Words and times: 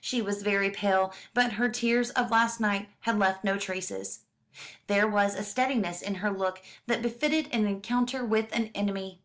She 0.00 0.20
was 0.20 0.42
very 0.42 0.68
pale, 0.70 1.12
but 1.32 1.52
her 1.52 1.68
tears 1.68 2.10
of 2.10 2.32
last 2.32 2.58
night 2.58 2.88
had 3.02 3.20
left 3.20 3.44
no 3.44 3.56
traces. 3.56 4.24
There 4.88 5.06
was 5.06 5.36
a 5.36 5.44
steadiness 5.44 6.02
in 6.02 6.16
her 6.16 6.30
look 6.32 6.60
that 6.88 7.02
befitted 7.02 7.48
an 7.52 7.68
encounter 7.68 8.24
with 8.24 8.50
an 8.52 8.72
enemy. 8.74 9.22